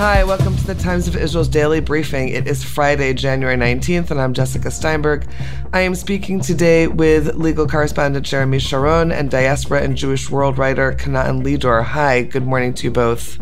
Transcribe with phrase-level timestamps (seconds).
[0.00, 2.30] Hi, welcome to the Times of Israel's daily briefing.
[2.30, 5.26] It is Friday, January 19th, and I'm Jessica Steinberg.
[5.74, 10.92] I am speaking today with legal correspondent Jeremy Sharon and diaspora and Jewish world writer
[10.92, 11.84] Canaan Lidor.
[11.84, 13.38] Hi, good morning to you both.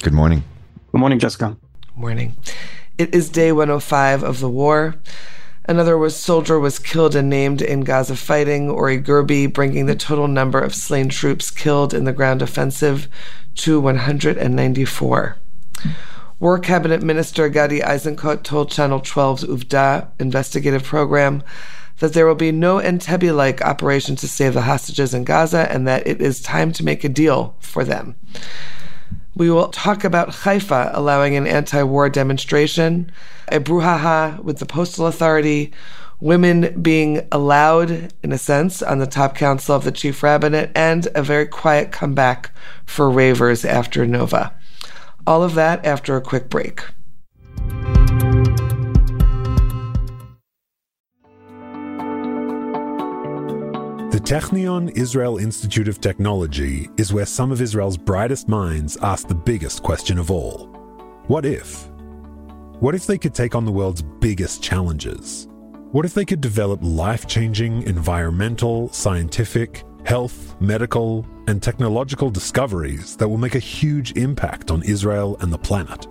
[0.00, 0.44] Good morning.
[0.92, 1.56] Good morning, Jessica.
[1.96, 2.36] Morning.
[2.96, 4.94] It is day 105 of the war.
[5.64, 10.28] Another was soldier was killed and named in Gaza fighting, Ori Gerbi, bringing the total
[10.28, 13.08] number of slain troops killed in the ground offensive
[13.56, 15.38] to 194.
[16.40, 21.42] War Cabinet Minister Gadi Eisenkot told Channel 12's Uvda investigative program
[21.98, 25.86] that there will be no Entebbe like operation to save the hostages in Gaza and
[25.88, 28.14] that it is time to make a deal for them.
[29.34, 33.10] We will talk about Haifa allowing an anti war demonstration,
[33.48, 35.72] a brouhaha with the Postal Authority,
[36.20, 41.06] women being allowed, in a sense, on the top council of the Chief Rabbinate, and
[41.14, 42.50] a very quiet comeback
[42.84, 44.57] for ravers after Nova.
[45.28, 46.80] All of that after a quick break.
[54.10, 59.34] The Technion Israel Institute of Technology is where some of Israel's brightest minds ask the
[59.34, 60.64] biggest question of all
[61.26, 61.90] What if?
[62.80, 65.46] What if they could take on the world's biggest challenges?
[65.92, 73.28] What if they could develop life changing environmental, scientific, health, medical, and technological discoveries that
[73.28, 76.06] will make a huge impact on Israel and the planet.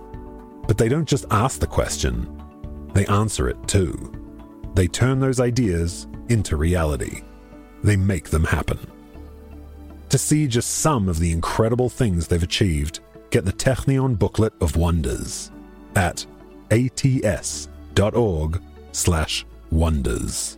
[0.68, 2.40] But they don't just ask the question,
[2.94, 4.12] they answer it too.
[4.74, 7.22] They turn those ideas into reality.
[7.82, 8.78] They make them happen.
[10.10, 14.76] To see just some of the incredible things they've achieved, get the Technion Booklet of
[14.76, 15.50] Wonders
[15.96, 16.24] at
[16.70, 20.57] ats.org slash wonders.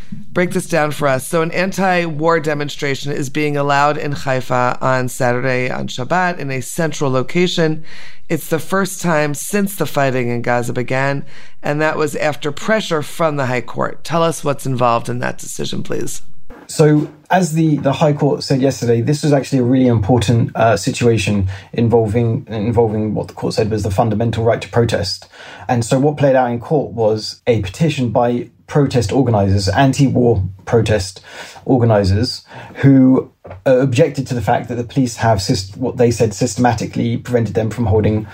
[0.31, 1.27] break this down for us.
[1.27, 6.51] So, an anti war demonstration is being allowed in Haifa on Saturday on Shabbat in
[6.51, 7.83] a central location.
[8.29, 11.25] It's the first time since the fighting in Gaza began,
[11.61, 14.03] and that was after pressure from the High Court.
[14.03, 16.21] Tell us what's involved in that decision, please.
[16.67, 20.77] So, as the, the High Court said yesterday, this was actually a really important uh,
[20.77, 25.27] situation involving involving what the court said was the fundamental right to protest.
[25.67, 30.41] And so, what played out in court was a petition by protest organizers, anti war
[30.63, 31.19] protest
[31.65, 32.45] organizers,
[32.75, 33.29] who
[33.67, 35.43] uh, objected to the fact that the police have
[35.75, 38.25] what they said systematically prevented them from holding.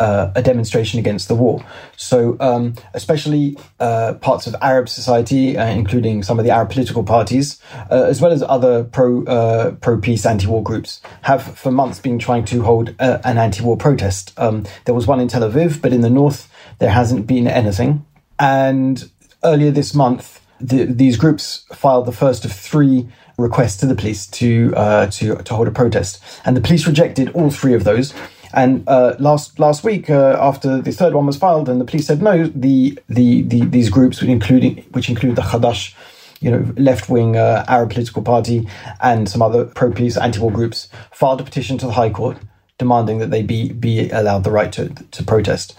[0.00, 1.60] Uh, a demonstration against the war.
[1.96, 7.02] So, um, especially uh, parts of Arab society, uh, including some of the Arab political
[7.02, 7.60] parties,
[7.90, 11.98] uh, as well as other pro uh, pro peace anti war groups, have for months
[11.98, 14.32] been trying to hold an anti war protest.
[14.38, 18.06] Um, there was one in Tel Aviv, but in the north there hasn't been anything.
[18.38, 19.10] And
[19.44, 24.26] earlier this month, the, these groups filed the first of three requests to the police
[24.26, 28.12] to uh, to to hold a protest, and the police rejected all three of those.
[28.52, 32.06] And uh, last last week, uh, after the third one was filed, and the police
[32.06, 35.94] said no, the the, the these groups, including which include the Hadash,
[36.40, 38.66] you know, left wing uh, Arab political party,
[39.00, 42.38] and some other pro peace anti war groups, filed a petition to the High Court
[42.78, 45.76] demanding that they be be allowed the right to to protest.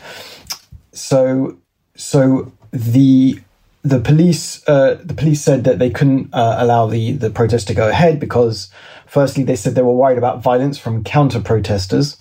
[0.94, 1.58] So
[1.96, 3.40] so the
[3.84, 7.74] the police uh, the police said that they couldn't uh, allow the the protest to
[7.74, 8.70] go ahead because
[9.06, 12.18] firstly they said they were worried about violence from counter protesters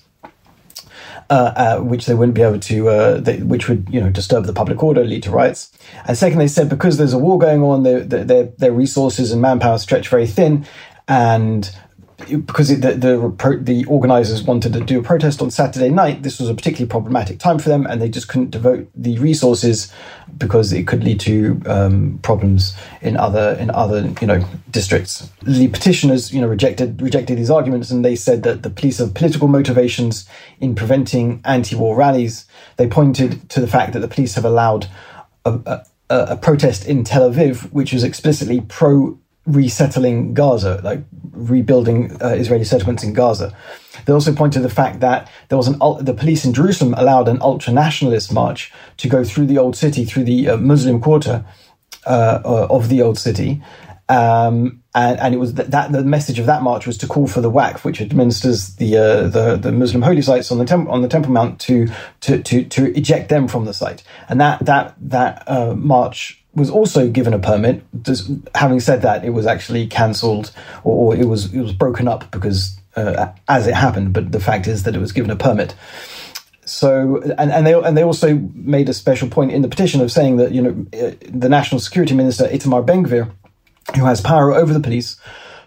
[1.30, 4.46] uh, uh, which they wouldn't be able to uh, they, which would you know disturb
[4.46, 5.70] the public order lead to riots.
[6.06, 9.42] And second they said because there's a war going on their their, their resources and
[9.42, 10.64] manpower stretch very thin
[11.06, 11.70] and
[12.26, 16.48] because the, the the organizers wanted to do a protest on Saturday night, this was
[16.48, 19.92] a particularly problematic time for them, and they just couldn't devote the resources
[20.36, 25.30] because it could lead to um, problems in other in other you know districts.
[25.42, 29.14] The petitioners you know rejected rejected these arguments, and they said that the police have
[29.14, 30.28] political motivations
[30.58, 32.46] in preventing anti-war rallies.
[32.78, 34.88] They pointed to the fact that the police have allowed
[35.44, 39.18] a, a, a protest in Tel Aviv, which was explicitly pro
[39.48, 41.02] resettling Gaza, like
[41.32, 43.56] rebuilding uh, Israeli settlements in Gaza.
[44.04, 47.28] They also pointed to the fact that there was an the police in Jerusalem allowed
[47.28, 51.44] an ultra nationalist march to go through the old city, through the uh, Muslim quarter
[52.06, 53.62] uh, uh of the old city,
[54.08, 57.26] Um, and, and, it was that, that, the message of that march was to call
[57.26, 60.90] for the Waqf, which administers the uh, the, the Muslim holy sites on the temple
[60.90, 61.88] on the Temple Mount, to
[62.22, 64.02] to to to eject them from the site.
[64.30, 67.82] And that that that uh, march was also given a permit.
[68.02, 70.52] Just, having said that, it was actually cancelled
[70.84, 74.12] or, or, it was it was broken up because uh, as it happened.
[74.12, 75.74] But the fact is that it was given a permit.
[76.64, 80.12] So and, and they and they also made a special point in the petition of
[80.12, 83.30] saying that you know uh, the national security minister Itamar Ben-Gvir,
[83.96, 85.16] who has power over the police,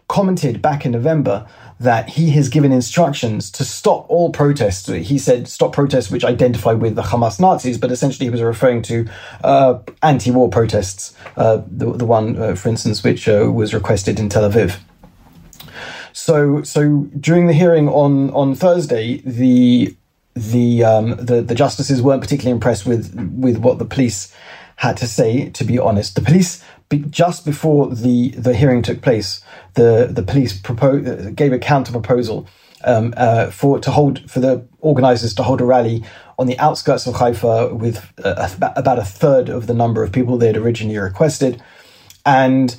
[0.07, 1.47] commented back in November
[1.81, 4.87] that he has given instructions to stop all protests.
[4.87, 8.83] He said stop protests which identify with the Hamas Nazis, but essentially he was referring
[8.83, 9.07] to
[9.43, 11.15] uh, anti-war protests.
[11.35, 14.77] Uh, the, the one, uh, for instance, which uh, was requested in Tel Aviv.
[16.13, 19.95] So, so during the hearing on on Thursday, the
[20.35, 24.31] the um, the the justices weren't particularly impressed with with what the police
[24.75, 25.49] had to say.
[25.49, 26.63] To be honest, the police
[27.09, 29.41] just before the the hearing took place,
[29.73, 30.59] the the police
[31.33, 32.47] gave a counter proposal
[32.83, 36.03] um, uh, for to hold for the organizers to hold a rally
[36.39, 40.37] on the outskirts of Haifa with uh, about a third of the number of people
[40.37, 41.61] they had originally requested,
[42.25, 42.71] and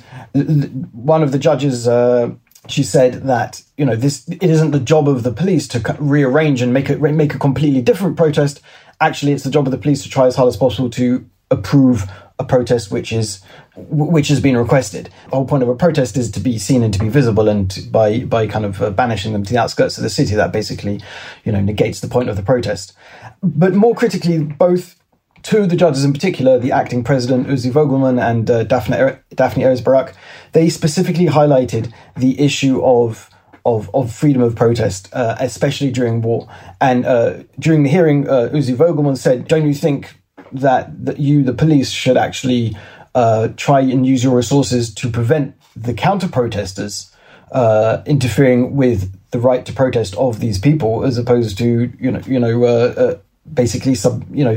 [0.91, 1.87] one of the judges.
[1.87, 2.31] Uh,
[2.69, 6.61] she said that you know this it isn't the job of the police to rearrange
[6.61, 8.61] and make a make a completely different protest.
[9.01, 12.09] Actually, it's the job of the police to try as hard as possible to approve
[12.43, 13.41] a protest which is
[13.75, 15.09] which has been requested.
[15.29, 17.87] The whole point of a protest is to be seen and to be visible, and
[17.91, 21.01] by by kind of uh, banishing them to the outskirts of the city, that basically,
[21.43, 22.93] you know, negates the point of the protest.
[23.41, 24.95] But more critically, both
[25.41, 29.23] two of the judges in particular, the acting president Uzi Vogelman and uh, Daphne er-
[29.35, 30.15] Daphne Erez Barak,
[30.53, 33.29] they specifically highlighted the issue of
[33.65, 36.49] of, of freedom of protest, uh, especially during war.
[36.81, 40.17] And uh, during the hearing, uh, Uzi Vogelman said, "Don't you think
[40.53, 42.75] that that you, the police, should actually
[43.15, 47.11] uh, try and use your resources to prevent the counter protesters
[47.51, 52.21] uh, interfering with the right to protest of these people, as opposed to you know
[52.25, 53.17] you know uh, uh
[53.53, 54.55] basically sub you know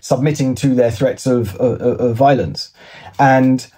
[0.00, 2.72] submitting to their threats of, of, of, violence,
[3.18, 3.70] and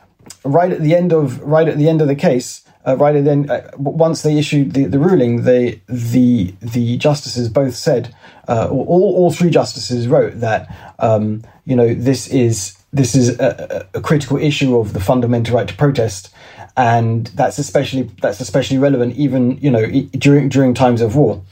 [0.44, 2.62] right at the end of right at the end of the case.
[2.84, 7.49] Uh, right And then, uh, once they issued the, the ruling, they the the justices
[7.49, 8.14] both said,
[8.49, 14.00] all all three justices wrote that um, you know this is this is a, a,
[14.00, 16.34] critical issue of the fundamental right to protest,
[16.76, 19.87] and that's especially that's especially relevant even you know
[20.19, 21.43] during during times of war.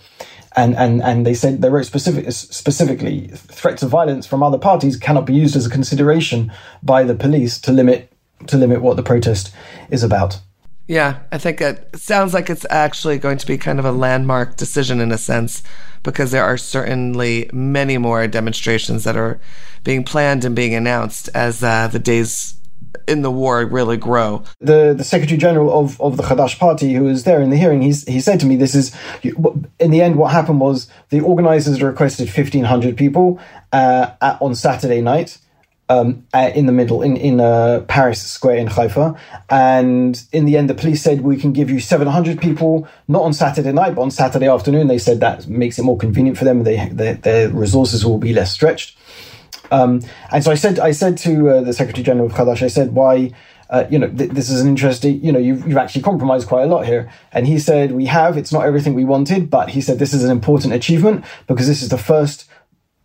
[0.56, 4.97] And, and, and they said they wrote specific, specifically threats of violence from other parties
[4.97, 6.53] cannot be used as a consideration
[6.83, 8.12] by the police to limit
[8.49, 9.55] to limit what the protest
[9.91, 10.41] is about.
[10.90, 14.56] Yeah, I think it sounds like it's actually going to be kind of a landmark
[14.56, 15.62] decision in a sense,
[16.02, 19.38] because there are certainly many more demonstrations that are
[19.84, 22.54] being planned and being announced as uh, the days
[23.06, 24.42] in the war really grow.
[24.58, 27.82] The the Secretary General of, of the Hadash Party, who was there in the hearing,
[27.82, 28.90] he's, he said to me, "This is
[29.22, 30.16] in the end.
[30.16, 33.38] What happened was the organisers requested fifteen hundred people
[33.72, 35.38] uh, at, on Saturday night."
[35.90, 39.19] Um, in the middle in in uh, Paris Square in Haifa,
[39.50, 43.32] and in the end, the police said we can give you 700 people, not on
[43.32, 44.87] Saturday night, but on Saturday afternoon.
[44.87, 46.62] They said that makes it more convenient for them.
[46.62, 48.96] They, they their resources will be less stretched.
[49.72, 50.00] Um,
[50.31, 52.94] and so I said I said to uh, the Secretary General of Hadash, I said
[52.94, 53.32] why.
[53.69, 56.64] Uh, you know, th- this is an interesting, you know, you've, you've actually compromised quite
[56.64, 57.08] a lot here.
[57.31, 60.25] And he said, we have, it's not everything we wanted, but he said, this is
[60.25, 62.50] an important achievement because this is the first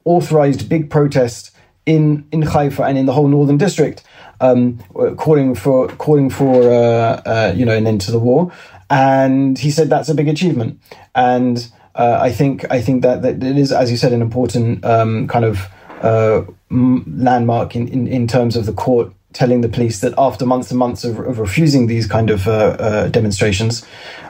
[0.06, 1.55] authorized big protest
[1.86, 4.04] in in Haifa and in the whole northern district,
[4.42, 4.80] um,
[5.18, 8.52] calling for calling for uh, uh, you know an end to the war.
[8.90, 10.80] And he said that's a big achievement.
[11.16, 14.84] And uh, I think I think that, that it is, as you said, an important
[14.86, 15.68] um, kind of
[16.02, 20.72] uh, landmark in, in, in terms of the court telling the police that after months
[20.72, 23.86] and months of, of refusing these kind of uh, uh, demonstrations,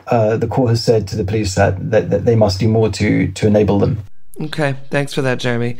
[0.07, 2.89] uh, the court has said to the police that, that, that, they must do more
[2.89, 3.99] to, to enable them.
[4.41, 5.77] Okay, thanks for that, Jeremy.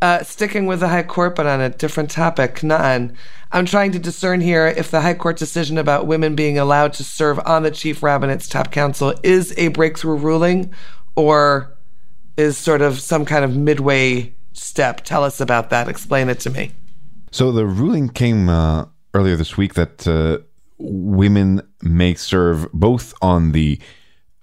[0.00, 3.16] Uh, sticking with the High Court, but on a different topic, Na'an.
[3.50, 7.04] I'm trying to discern here if the High Court decision about women being allowed to
[7.04, 10.72] serve on the Chief Rabbinate's top council is a breakthrough ruling
[11.16, 11.76] or
[12.36, 15.02] is sort of some kind of midway step.
[15.04, 15.88] Tell us about that.
[15.88, 16.70] Explain it to me.
[17.32, 20.38] So the ruling came uh, earlier this week that uh,
[20.78, 23.80] women may serve both on the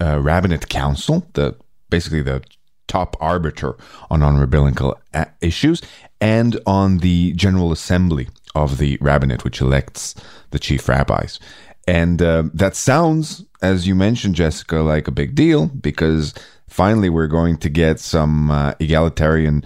[0.01, 1.55] uh, Rabbinate Council, the
[1.89, 2.43] basically the
[2.87, 3.75] top arbiter
[4.09, 4.99] on non-rabbinical
[5.41, 5.81] issues,
[6.21, 10.15] and on the General Assembly of the Rabbinate, which elects
[10.51, 11.39] the chief rabbis.
[11.87, 16.33] And uh, that sounds, as you mentioned, Jessica, like a big deal because
[16.67, 19.63] finally we're going to get some uh, egalitarian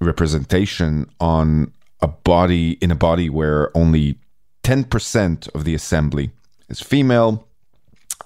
[0.00, 4.18] representation on a body in a body where only
[4.62, 6.30] 10% of the assembly
[6.68, 7.46] is female.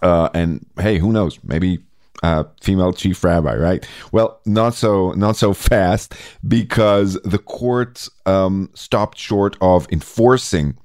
[0.02, 1.38] Uh, and hey, who knows?
[1.45, 1.79] Maybe
[2.23, 3.87] uh, female chief rabbi, right?
[4.12, 6.14] Well, not so not so fast
[6.47, 10.76] because the court um, stopped short of enforcing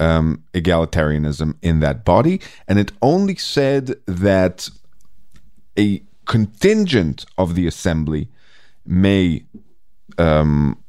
[0.00, 4.68] um, egalitarianism in that body, and it only said that
[5.78, 8.28] a contingent of the assembly
[8.86, 9.44] may
[10.18, 10.82] um,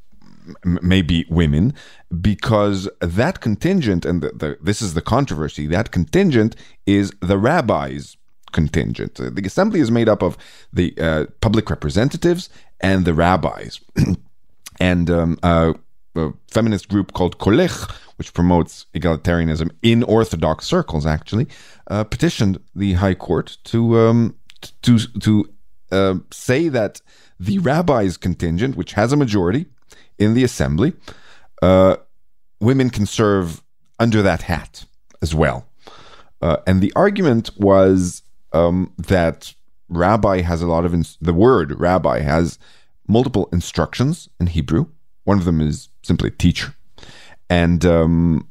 [0.63, 1.74] may be women
[2.22, 8.15] because that contingent and the, the, this is the controversy that contingent is the rabbis
[8.60, 10.38] contingent the assembly is made up of
[10.80, 13.80] the uh, public representatives and the rabbis
[14.80, 15.74] and um, uh,
[16.16, 21.48] a feminist group called Kolech, which promotes egalitarianism in Orthodox circles, actually,
[21.88, 24.36] uh, petitioned the High Court to um,
[24.82, 25.50] to to
[25.92, 27.02] uh, say that
[27.40, 29.66] the rabbis contingent, which has a majority
[30.18, 30.94] in the assembly,
[31.62, 31.98] uh,
[32.60, 33.62] women can serve
[34.00, 34.86] under that hat
[35.22, 35.68] as well.
[36.42, 38.22] Uh, and the argument was
[38.56, 39.54] um, that
[39.90, 42.58] rabbi has a lot of ins- the word rabbi has
[43.08, 44.88] multiple instructions in Hebrew.
[45.26, 46.76] One of them is simply teacher,
[47.50, 48.48] and um,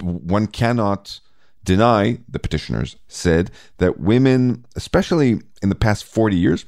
[0.00, 1.20] one cannot
[1.64, 6.64] deny, the petitioners said, that women, especially in the past 40 years,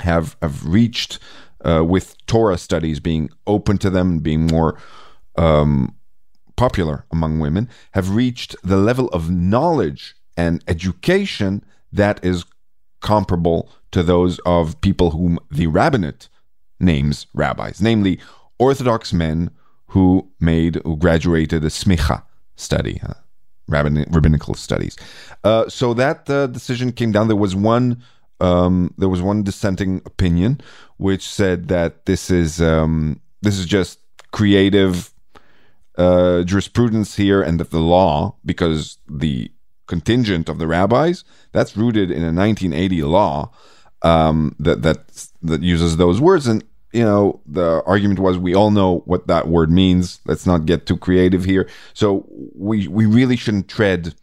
[0.00, 1.18] have, have reached,
[1.64, 4.78] uh, with Torah studies being open to them, and being more
[5.36, 5.94] um,
[6.56, 12.44] popular among women, have reached the level of knowledge and education that is
[13.00, 16.28] comparable to those of people whom the rabbinate
[16.80, 18.18] names rabbis, namely
[18.58, 19.50] Orthodox men
[19.88, 22.22] who made, who graduated a smicha
[22.56, 23.14] study, uh,
[23.68, 24.96] rabbinical studies.
[25.44, 27.28] Uh, so that uh, decision came down.
[27.28, 28.02] There was one.
[28.40, 30.60] Um, there was one dissenting opinion
[30.96, 33.98] which said that this is um, this is just
[34.30, 35.12] creative
[35.96, 39.50] uh, jurisprudence here, and that the law, because the
[39.88, 43.50] contingent of the rabbis, that's rooted in a 1980 law
[44.02, 48.70] um, that that that uses those words, and you know, the argument was we all
[48.70, 50.20] know what that word means.
[50.24, 51.68] Let's not get too creative here.
[51.94, 54.14] So we we really shouldn't tread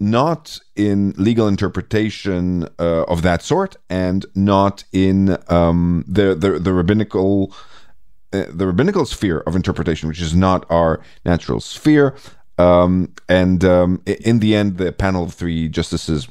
[0.00, 6.72] not in legal interpretation uh, of that sort, and not in um, the, the the
[6.72, 7.52] rabbinical
[8.32, 12.14] uh, the rabbinical sphere of interpretation, which is not our natural sphere.
[12.58, 16.28] Um, and um, in the end, the panel of three justices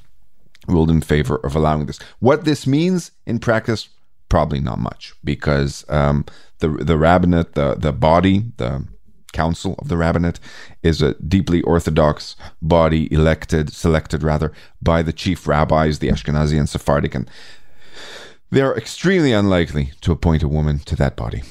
[0.67, 1.99] ruled in favor of allowing this.
[2.19, 3.89] What this means in practice,
[4.29, 6.25] probably not much because um,
[6.59, 8.85] the the rabbinate, the the body, the
[9.31, 10.39] council of the rabbinate,
[10.83, 16.67] is a deeply orthodox body elected, selected rather by the chief rabbis, the Ashkenazi and
[16.67, 17.29] Sephardic, and
[18.51, 21.43] they are extremely unlikely to appoint a woman to that body.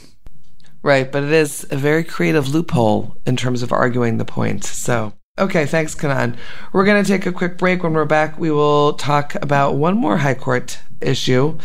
[0.87, 4.62] Right, but it is a very creative loophole in terms of arguing the point.
[4.62, 5.12] So.
[5.37, 6.37] Okay, thanks, Canaan.
[6.73, 7.83] We're going to take a quick break.
[7.83, 11.59] When we're back, we will talk about one more High Court issue,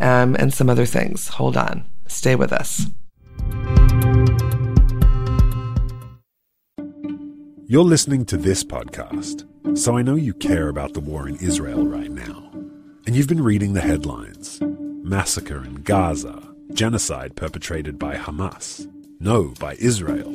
[0.00, 1.28] um, and some other things.
[1.28, 1.84] Hold on.
[2.08, 2.86] Stay with us.
[7.68, 9.46] You're listening to this podcast,
[9.78, 12.50] so I know you care about the war in Israel right now.
[13.06, 18.90] And you've been reading the headlines massacre in Gaza, genocide perpetrated by Hamas.
[19.20, 20.32] No, by Israel.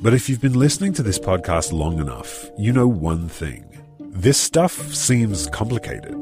[0.00, 3.64] But if you've been listening to this podcast long enough, you know one thing.
[3.98, 6.14] This stuff seems complicated.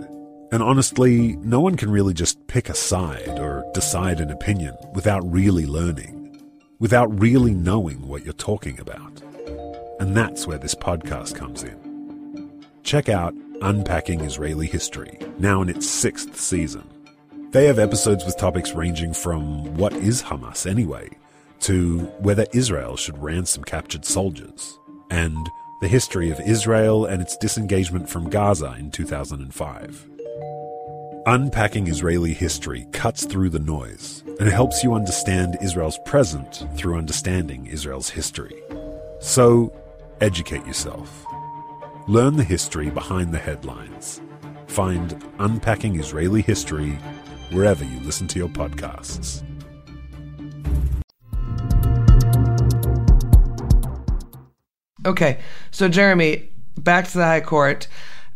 [0.50, 5.21] And honestly, no one can really just pick a side or decide an opinion without
[5.30, 6.40] really learning,
[6.78, 9.23] without really knowing what you're talking about.
[10.00, 12.62] And that's where this podcast comes in.
[12.83, 16.88] Check out Unpacking Israeli History, now in its sixth season.
[17.50, 21.09] They have episodes with topics ranging from what is Hamas anyway,
[21.61, 24.78] to whether Israel should ransom captured soldiers,
[25.11, 25.49] and
[25.81, 30.09] the history of Israel and its disengagement from Gaza in 2005.
[31.25, 37.64] Unpacking Israeli history cuts through the noise and helps you understand Israel's present through understanding
[37.67, 38.61] Israel's history.
[39.21, 39.73] So,
[40.21, 41.25] educate yourself.
[42.09, 44.21] Learn the history behind the headlines.
[44.67, 46.99] Find Unpacking Israeli History
[47.50, 49.43] wherever you listen to your podcasts.
[55.07, 55.38] Okay,
[55.71, 57.88] so Jeremy, back to the High Court.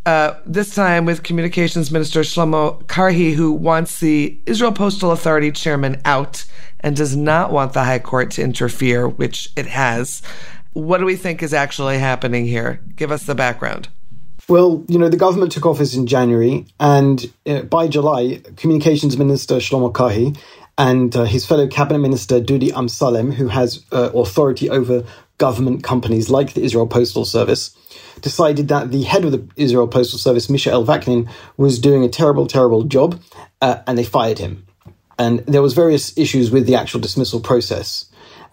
[0.04, 6.00] Uh, this time with Communications Minister Shlomo Karhi, who wants the Israel Postal Authority chairman
[6.04, 6.44] out
[6.80, 10.22] and does not want the High Court to interfere, which it has.
[10.72, 12.80] What do we think is actually happening here?
[12.96, 13.88] Give us the background.
[14.52, 19.54] Well, you know, the government took office in January, and uh, by July, Communications Minister
[19.54, 20.38] Shlomo Karhi
[20.76, 25.06] and uh, his fellow cabinet minister Dudi Amsalem, who has uh, authority over
[25.38, 27.74] government companies like the Israel Postal Service
[28.20, 32.46] decided that the head of the Israel Postal Service, Mishael Vaknin, was doing a terrible,
[32.46, 33.18] terrible job,
[33.62, 34.66] uh, and they fired him.
[35.18, 38.04] And there was various issues with the actual dismissal process,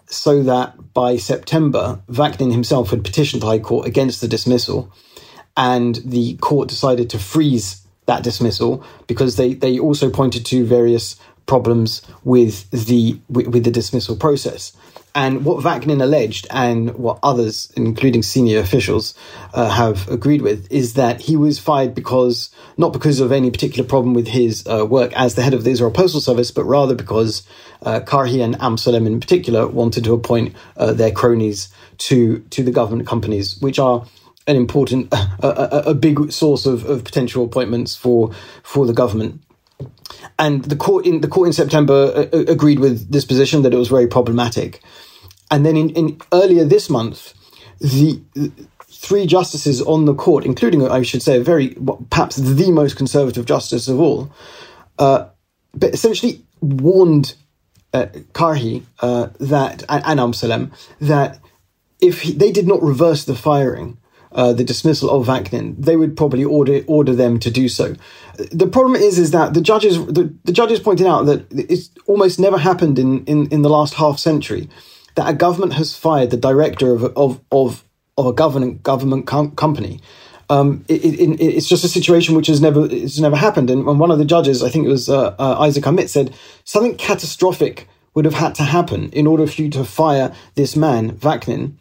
[0.06, 4.90] so that by September, Vaknin himself had petitioned the High Court against the dismissal,
[5.60, 11.20] and the court decided to freeze that dismissal because they, they also pointed to various
[11.44, 14.72] problems with the with, with the dismissal process.
[15.14, 19.12] And what Vaknin alleged, and what others, including senior officials,
[19.52, 22.48] uh, have agreed with, is that he was fired because
[22.78, 25.70] not because of any particular problem with his uh, work as the head of the
[25.70, 27.42] Israel Postal Service, but rather because
[27.82, 32.70] uh, Karhi and Amsalem in particular wanted to appoint uh, their cronies to to the
[32.70, 34.06] government companies, which are
[34.46, 38.32] an important, a, a, a big source of, of potential appointments for
[38.62, 39.42] for the government
[40.38, 43.72] and the court in the court in September uh, uh, agreed with this position that
[43.72, 44.82] it was very problematic.
[45.50, 47.34] And then in, in earlier this month,
[47.80, 48.20] the
[48.88, 51.76] three justices on the court, including I should say, a very
[52.10, 54.30] perhaps the most conservative justice of all,
[54.98, 55.26] uh,
[55.74, 57.34] but essentially warned
[57.92, 60.70] uh, Karhi uh, that and, and Amsalem
[61.00, 61.40] that
[62.00, 63.98] if he, they did not reverse the firing,
[64.32, 67.94] uh, the dismissal of Vaknin, they would probably order order them to do so.
[68.52, 72.38] The problem is, is that the judges the, the judges pointed out that it's almost
[72.38, 74.68] never happened in, in, in the last half century
[75.16, 77.84] that a government has fired the director of of of,
[78.16, 80.00] of a government government com- company.
[80.48, 83.70] Um, it, it, it's just a situation which has never it's never happened.
[83.70, 86.34] And, one of the judges, I think it was uh, uh, Isaac Amit, said
[86.64, 91.12] something catastrophic would have had to happen in order for you to fire this man
[91.12, 91.74] Vaknin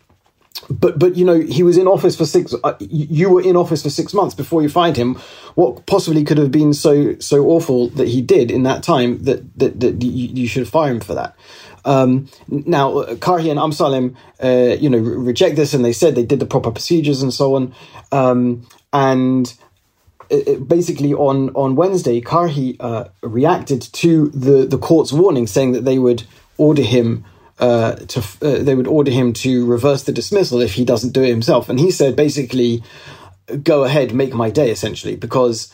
[0.69, 2.53] but but you know he was in office for six.
[2.63, 5.15] Uh, you were in office for six months before you find him.
[5.55, 9.57] What possibly could have been so so awful that he did in that time that
[9.57, 11.35] that, that you, should fire him for that.
[11.85, 16.25] Um, now, Karhi and Amsalem, uh, you know, re- reject this, and they said they
[16.25, 17.73] did the proper procedures and so on.
[18.11, 19.53] Um, and
[20.29, 25.71] it, it basically, on on Wednesday, Karhi uh, reacted to the the court's warning, saying
[25.71, 26.23] that they would
[26.57, 27.23] order him
[27.59, 31.23] uh, to uh, they would order him to reverse the dismissal if he doesn't do
[31.23, 31.69] it himself.
[31.69, 32.83] And he said basically,
[33.63, 35.73] "Go ahead, make my day," essentially, because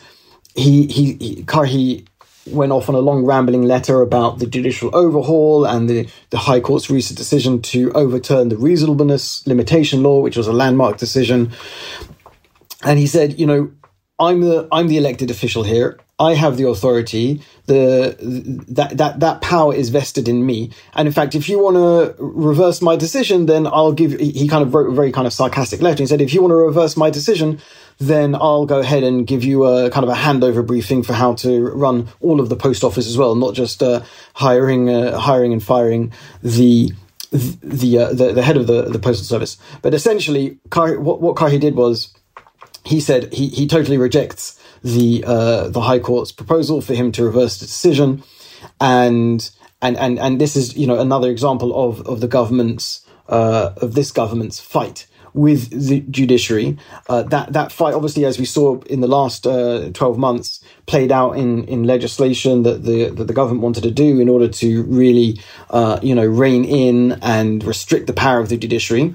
[0.54, 2.04] he he, he
[2.46, 6.60] went off on a long rambling letter about the judicial overhaul and the, the High
[6.60, 11.52] Court's recent decision to overturn the reasonableness limitation law, which was a landmark decision.
[12.84, 13.72] And he said, you know,
[14.18, 15.98] I'm the I'm the elected official here.
[16.18, 17.42] I have the authority.
[17.66, 18.16] The
[18.68, 20.70] that that that power is vested in me.
[20.94, 24.12] And in fact, if you want to reverse my decision, then I'll give.
[24.18, 26.02] He kind of wrote a very kind of sarcastic letter.
[26.02, 27.60] He said, if you want to reverse my decision,
[27.98, 31.34] then I'll go ahead and give you a kind of a handover briefing for how
[31.34, 34.02] to run all of the post office as well, not just uh,
[34.34, 36.92] hiring uh, hiring and firing the
[37.30, 39.58] the, uh, the the head of the the postal service.
[39.82, 42.14] But essentially, Karhi, what what Karhi did was
[42.84, 44.55] he said he he totally rejects
[44.86, 48.22] the uh, the High Court's proposal for him to reverse the decision,
[48.80, 49.50] and
[49.82, 53.94] and and and this is you know another example of of the government's uh, of
[53.94, 56.78] this government's fight with the judiciary.
[57.08, 61.10] Uh, that that fight, obviously, as we saw in the last uh, twelve months, played
[61.10, 64.84] out in in legislation that the that the government wanted to do in order to
[64.84, 69.14] really, uh, you know, rein in and restrict the power of the judiciary.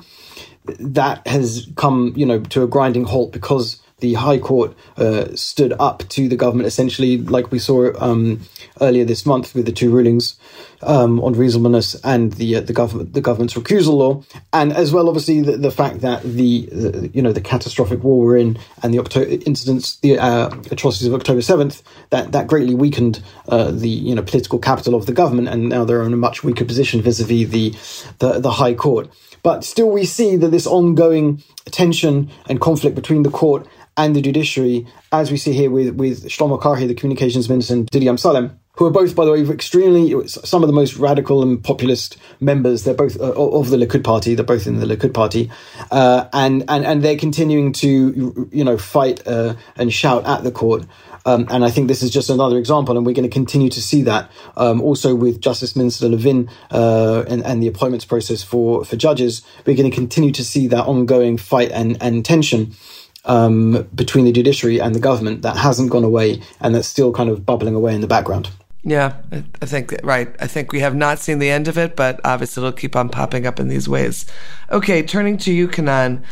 [0.79, 5.73] That has come, you know, to a grinding halt because the High Court uh, stood
[5.79, 8.41] up to the government, essentially, like we saw um,
[8.81, 10.37] earlier this month with the two rulings
[10.81, 15.07] um, on reasonableness and the uh, the government the government's recusal law, and as well,
[15.07, 18.93] obviously, the, the fact that the, the, you know the catastrophic war we're in and
[18.93, 23.89] the October incidents, the uh, atrocities of October seventh, that that greatly weakened uh, the
[23.89, 27.01] you know political capital of the government, and now they're in a much weaker position
[27.01, 27.75] vis-a-vis the
[28.19, 29.09] the, the High Court.
[29.43, 34.21] But still, we see that this ongoing tension and conflict between the court and the
[34.21, 38.57] judiciary, as we see here with, with Shlomo Karhi, the communications minister, and Didi Amsalem,
[38.75, 42.83] who are both, by the way, extremely some of the most radical and populist members.
[42.83, 44.33] They're both uh, of the Likud party.
[44.33, 45.51] They're both in the Likud party,
[45.91, 50.51] uh, and and and they're continuing to you know fight uh, and shout at the
[50.51, 50.85] court.
[51.23, 53.81] Um, and I think this is just another example, and we're going to continue to
[53.81, 58.83] see that um, also with Justice Minister Levin uh, and, and the appointments process for
[58.85, 59.43] for judges.
[59.65, 62.73] We're going to continue to see that ongoing fight and and tension
[63.25, 67.29] um, between the judiciary and the government that hasn't gone away and that's still kind
[67.29, 68.49] of bubbling away in the background.
[68.83, 69.17] Yeah,
[69.61, 70.35] I think right.
[70.39, 73.09] I think we have not seen the end of it, but obviously it'll keep on
[73.09, 74.25] popping up in these ways.
[74.71, 76.23] Okay, turning to you, Canaan.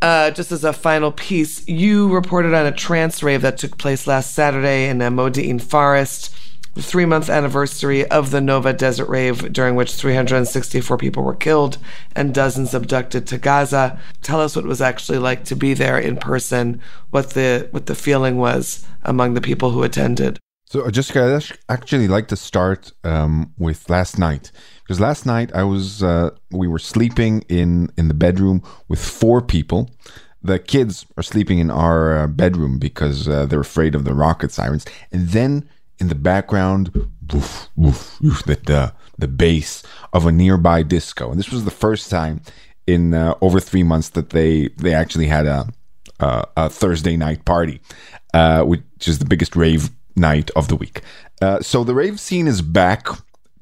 [0.00, 4.06] Uh, just as a final piece, you reported on a trance rave that took place
[4.06, 6.34] last Saturday in a Modi'in forest.
[6.74, 11.78] The three month anniversary of the Nova Desert Rave, during which 364 people were killed
[12.14, 13.98] and dozens abducted to Gaza.
[14.22, 17.86] Tell us what it was actually like to be there in person, what the what
[17.86, 20.38] the feeling was among the people who attended.
[20.66, 24.50] So, Jessica, I'd actually like to start um, with last night
[24.82, 29.40] because last night I was uh, we were sleeping in in the bedroom with four
[29.40, 29.90] people.
[30.42, 34.50] The kids are sleeping in our uh, bedroom because uh, they're afraid of the rocket
[34.50, 36.90] sirens, and then in the background,
[37.32, 41.70] woof, woof, woof, the, the the bass of a nearby disco, and this was the
[41.70, 42.40] first time
[42.86, 45.68] in uh, over three months that they they actually had a
[46.20, 47.80] a, a Thursday night party,
[48.32, 51.02] uh, which is the biggest rave night of the week.
[51.42, 53.08] Uh, so the rave scene is back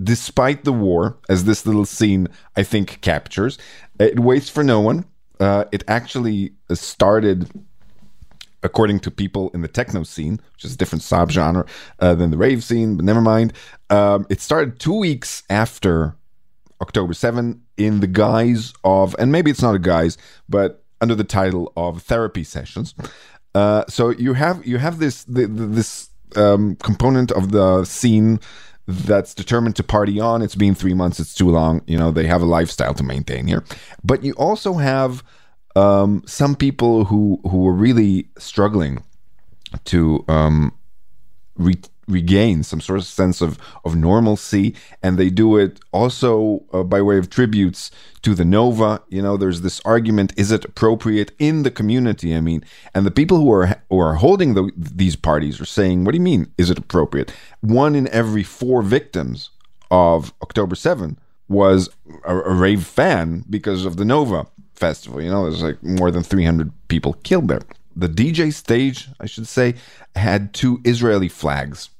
[0.02, 3.58] despite the war, as this little scene I think captures.
[3.98, 5.04] It waits for no one.
[5.38, 7.50] Uh, it actually started,
[8.62, 11.66] according to people in the techno scene, which is a different subgenre
[11.98, 13.52] uh, than the rave scene, but never mind.
[13.90, 16.14] Um, it started two weeks after
[16.80, 21.24] October 7 in the guise of, and maybe it's not a guise, but under the
[21.24, 22.94] title of therapy sessions.
[23.54, 28.40] Uh, so you have you have this the, the, this um, component of the scene
[28.86, 30.42] that's determined to party on.
[30.42, 31.20] It's been three months.
[31.20, 31.82] It's too long.
[31.86, 33.64] You know, they have a lifestyle to maintain here.
[34.02, 35.22] But you also have
[35.76, 39.02] um, some people who who are really struggling
[39.84, 40.72] to um,
[41.56, 44.74] re- regain some sort of sense of, of normalcy.
[45.02, 47.90] And they do it also uh, by way of tributes
[48.22, 49.02] to the Nova.
[49.08, 52.34] You know, there's this argument is it appropriate in the community?
[52.34, 56.04] I mean, and the people who are, who are holding the, these parties are saying,
[56.04, 57.32] what do you mean, is it appropriate?
[57.60, 59.50] One in every four victims
[59.90, 61.90] of October 7 was
[62.24, 64.46] a, a rave fan because of the Nova
[64.86, 65.22] festival.
[65.22, 67.62] You know, there's like more than 300 people killed there
[67.96, 69.74] the DJ stage, I should say,
[70.14, 71.90] had two Israeli flags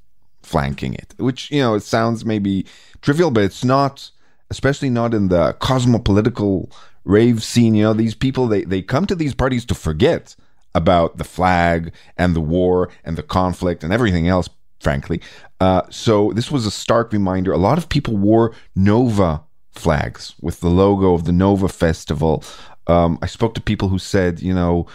[0.41, 2.65] flanking it, which, you know, it sounds maybe
[3.01, 4.09] trivial, but it's not,
[4.49, 6.71] especially not in the cosmopolitical
[7.05, 7.75] rave scene.
[7.75, 10.35] You know, these people, they, they come to these parties to forget
[10.75, 15.21] about the flag and the war and the conflict and everything else, frankly.
[15.59, 17.53] Uh, so this was a stark reminder.
[17.53, 22.43] A lot of people wore Nova flags with the logo of the Nova Festival.
[22.87, 24.87] Um, I spoke to people who said, you know,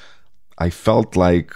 [0.58, 1.52] I felt like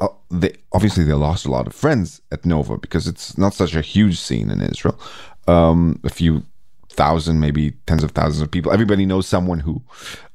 [0.00, 3.74] uh, they obviously they lost a lot of friends at Nova because it's not such
[3.74, 4.98] a huge scene in Israel.
[5.46, 6.42] Um, a few
[6.90, 8.72] thousand, maybe tens of thousands of people.
[8.72, 9.82] Everybody knows someone who,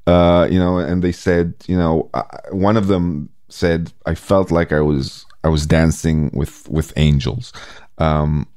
[0.07, 0.77] uh, you know.
[0.77, 5.25] And they said, you know, uh, one of them said, "I felt like I was
[5.43, 7.53] I was dancing with with angels."
[7.97, 8.47] Um,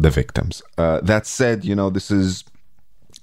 [0.00, 0.62] the victims.
[0.78, 2.44] Uh, that said, you know, this is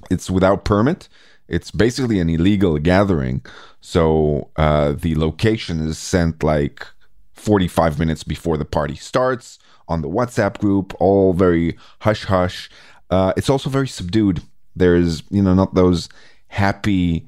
[0.10, 1.10] it's without permit.
[1.48, 3.44] It's basically an illegal gathering.
[3.82, 6.86] So uh, the location is sent like
[7.34, 12.70] 45 minutes before the party starts on the WhatsApp group, all very hush hush.
[13.10, 14.42] Uh, it's also very subdued.
[14.76, 16.10] There's, you know, not those
[16.50, 17.26] happy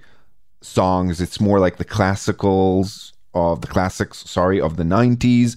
[0.62, 1.21] songs.
[1.21, 5.55] It's more like the classicals of the classics, sorry, of the 90s.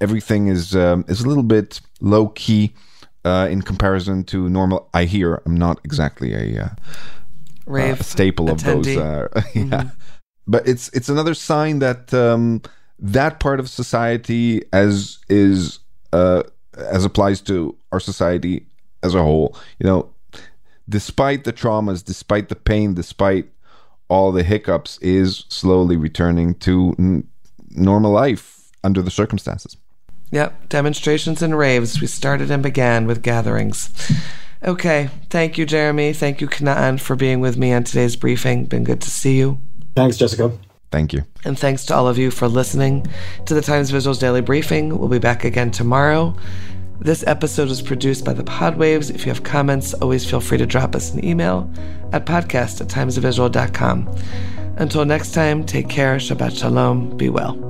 [0.00, 2.74] Everything is um, is a little bit low key
[3.24, 4.88] uh, in comparison to normal.
[4.94, 6.68] I hear I'm not exactly a uh,
[7.66, 8.52] rave uh, staple attendee.
[8.52, 8.96] of those.
[8.96, 9.88] Uh, yeah, mm-hmm.
[10.46, 12.62] but it's it's another sign that um,
[12.98, 15.80] that part of society, as is
[16.12, 16.42] uh,
[16.76, 18.66] as applies to our society
[19.02, 20.10] as a whole, you know,
[20.88, 23.48] despite the traumas, despite the pain, despite
[24.08, 27.28] all the hiccups, is slowly returning to n-
[27.70, 29.76] normal life under the circumstances.
[30.30, 32.00] Yep, demonstrations and raves.
[32.00, 33.90] We started and began with gatherings.
[34.66, 35.08] Okay.
[35.30, 36.12] Thank you, Jeremy.
[36.12, 38.64] Thank you, Canaan, for being with me on today's briefing.
[38.64, 39.60] Been good to see you.
[39.94, 40.52] Thanks, Jessica.
[40.90, 41.24] Thank you.
[41.44, 43.06] And thanks to all of you for listening
[43.46, 44.96] to the Times of Israel's Daily Briefing.
[44.98, 46.34] We'll be back again tomorrow.
[47.00, 49.14] This episode was produced by the Podwaves.
[49.14, 51.70] If you have comments, always feel free to drop us an email
[52.12, 54.16] at podcast at timesofisrael.com.
[54.78, 56.16] Until next time, take care.
[56.16, 57.16] Shabbat Shalom.
[57.16, 57.65] Be well.